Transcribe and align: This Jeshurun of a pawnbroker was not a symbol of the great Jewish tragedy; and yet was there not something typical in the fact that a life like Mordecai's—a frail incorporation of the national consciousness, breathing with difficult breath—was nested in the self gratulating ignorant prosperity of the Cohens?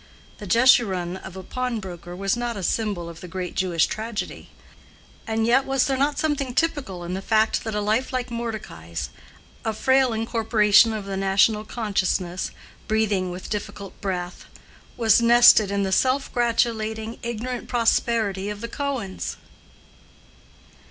This 0.39 0.47
Jeshurun 0.49 1.17
of 1.17 1.37
a 1.37 1.43
pawnbroker 1.43 2.15
was 2.15 2.35
not 2.35 2.57
a 2.57 2.63
symbol 2.63 3.07
of 3.07 3.21
the 3.21 3.27
great 3.27 3.53
Jewish 3.53 3.85
tragedy; 3.85 4.49
and 5.27 5.45
yet 5.45 5.63
was 5.63 5.85
there 5.85 5.95
not 5.95 6.17
something 6.17 6.55
typical 6.55 7.03
in 7.03 7.13
the 7.13 7.21
fact 7.21 7.63
that 7.63 7.75
a 7.75 7.81
life 7.81 8.11
like 8.11 8.31
Mordecai's—a 8.31 9.73
frail 9.73 10.11
incorporation 10.11 10.91
of 10.91 11.05
the 11.05 11.17
national 11.17 11.65
consciousness, 11.65 12.49
breathing 12.87 13.29
with 13.29 13.51
difficult 13.51 14.01
breath—was 14.01 15.21
nested 15.21 15.69
in 15.69 15.83
the 15.83 15.91
self 15.91 16.33
gratulating 16.33 17.19
ignorant 17.21 17.67
prosperity 17.69 18.49
of 18.49 18.61
the 18.61 18.67
Cohens? 18.69 19.35